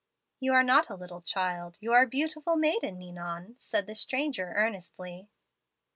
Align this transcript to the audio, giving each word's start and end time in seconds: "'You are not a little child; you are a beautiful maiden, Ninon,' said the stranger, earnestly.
"'You 0.39 0.53
are 0.55 0.63
not 0.63 0.89
a 0.89 0.95
little 0.95 1.21
child; 1.21 1.77
you 1.79 1.93
are 1.93 2.01
a 2.05 2.07
beautiful 2.07 2.55
maiden, 2.55 2.97
Ninon,' 2.97 3.53
said 3.59 3.85
the 3.85 3.93
stranger, 3.93 4.53
earnestly. 4.55 5.29